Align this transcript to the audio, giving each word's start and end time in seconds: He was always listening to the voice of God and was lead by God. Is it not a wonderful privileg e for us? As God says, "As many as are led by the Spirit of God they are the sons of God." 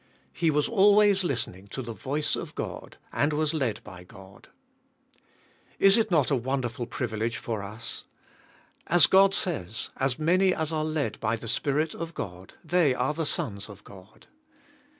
He 0.33 0.49
was 0.49 0.67
always 0.67 1.23
listening 1.23 1.67
to 1.67 1.83
the 1.83 1.93
voice 1.93 2.35
of 2.35 2.55
God 2.55 2.97
and 3.13 3.31
was 3.33 3.53
lead 3.53 3.81
by 3.83 4.03
God. 4.03 4.49
Is 5.77 5.95
it 5.95 6.09
not 6.09 6.31
a 6.31 6.35
wonderful 6.35 6.87
privileg 6.87 7.33
e 7.33 7.35
for 7.35 7.61
us? 7.61 8.05
As 8.87 9.05
God 9.05 9.35
says, 9.35 9.91
"As 9.97 10.17
many 10.17 10.55
as 10.55 10.71
are 10.73 10.83
led 10.85 11.19
by 11.19 11.35
the 11.35 11.47
Spirit 11.47 11.93
of 11.93 12.15
God 12.15 12.55
they 12.63 12.95
are 12.95 13.13
the 13.13 13.27
sons 13.27 13.69
of 13.69 13.83
God." 13.83 14.25